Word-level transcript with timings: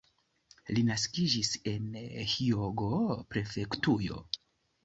Li 0.77 0.83
naskiĝis 0.87 1.51
en 1.73 1.99
Hjogo-prefektujo. 2.33 4.19